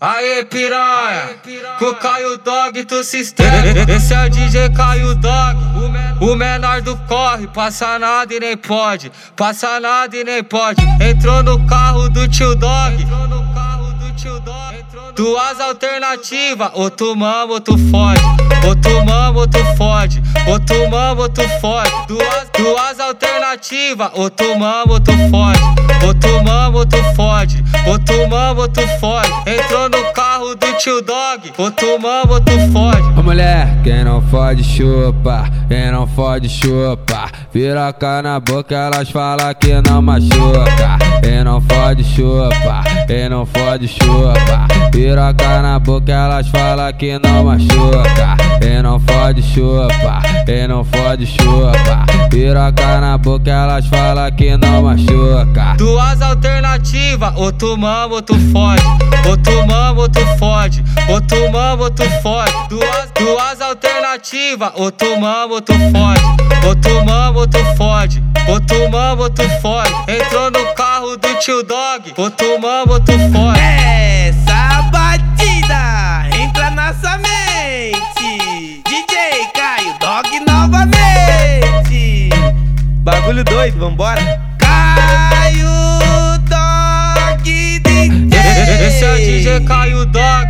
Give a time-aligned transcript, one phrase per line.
[0.00, 1.30] Aê piranha,
[1.80, 5.58] com Caio Dog tu se Esse é o DJ Caio Dog,
[6.20, 6.80] o menor.
[6.82, 10.80] Do corre Passa nada e nem pode, passa nada e nem pode.
[11.00, 13.04] Entrou no carro do tio Dog.
[15.16, 18.22] Duas alternativas, ou tu mama ou tu fode.
[18.64, 21.90] Ou tu mama ou tu fode, ou tu mama ou tu fode.
[22.06, 25.60] Duas, duas alternativas, ou tu mama ou tu fode.
[26.06, 30.54] Ou tu mama ou tu fode, ou tu mama ou tu fode Entrou no carro
[30.54, 35.44] do tio Dog, ou tu mama ou tu fode Ô mulher, quem não fode chupa,
[35.68, 37.28] quem não fode chupa.
[37.52, 40.98] Piroca na boca, elas falam que não machuca.
[41.22, 44.66] Quem não fode chupa, quem não fode chupa.
[44.92, 48.36] Piroca na boca, elas falam que não machuca.
[48.60, 52.06] Quem não fode chupa, quem não fode chupa.
[52.30, 55.74] Piroca na boca, elas falam que não machuca.
[55.76, 56.20] Duas
[57.18, 58.82] alternativas, ou tu mama ou tu fode
[59.28, 64.72] Ou tu mama ou tu fode, ou tu mama ou tu fode Duas, duas alternativas,
[64.76, 66.22] ou tu mama ou tu fode
[66.66, 71.16] Ou tu mama ou tu fode, ou tu mama ou tu fode Entrou no carro
[71.16, 78.82] do tio Dog, ou tu mama ou tu fode Essa batida entra na sua mente.
[78.86, 82.30] DJ Caio Dog novamente.
[83.02, 84.47] Bagulho doido, vambora
[89.28, 90.48] DJ Caio Dog,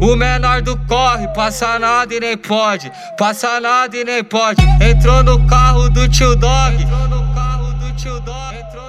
[0.00, 4.62] o menor do corre, passa nada e nem pode, passa nada e nem pode.
[4.80, 6.86] Entrou no carro do tio Dog.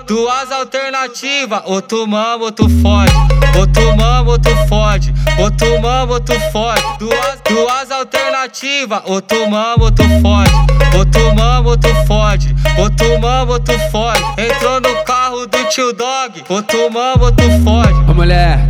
[0.08, 3.12] Duas alternativas, ou tu mama ou tu fode,
[3.60, 6.82] ou tu mama ou tu fode, ou tu mama ou tu fode.
[6.98, 10.52] Duas, duas alternativas, ou tu mama ou tu fode,
[10.98, 14.24] ou tu mama ou tu fode, ou tu mama ou tu fode.
[14.38, 18.10] Entrou no carro do tio Dog, ou tu mama ou tu fode.
[18.10, 18.66] Ô mulher,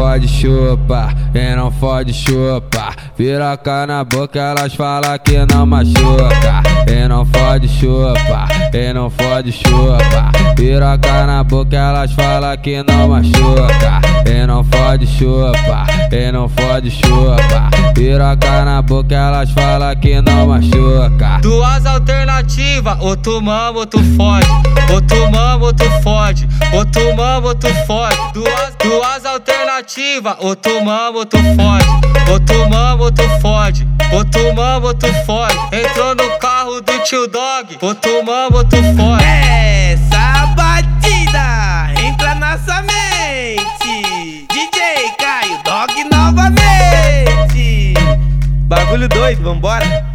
[0.00, 6.62] fode chupa, quem não fode chupa Piroca na boca, elas falam que não machuca.
[6.86, 13.08] Quem não fode chupa, quem não fode chupa Piroca na boca, elas falam que não
[13.08, 14.00] machuca.
[14.24, 20.46] Quem não fode chupa, quem não fode chupa Piroca na boca, elas falam que não
[20.46, 21.40] machuca.
[21.42, 24.48] Duas alternativas, ou tu mama ou tu fode,
[24.90, 28.16] ou tu mama ou tu fode, ou tu mama ou tu fode.
[28.32, 29.69] Duas, duas alternativas,
[30.40, 31.86] ou tu mama ou tu fode,
[32.30, 35.56] ou tu mama ou tu fode, ou tu mama ou tu fode.
[35.72, 39.24] Entrou no carro do tio Dog, ou tu mama ou tu fode.
[39.24, 44.46] Essa batida entra na sua mente.
[44.52, 47.94] DJ Caio Dog novamente.
[48.68, 50.09] Bagulho doido, vambora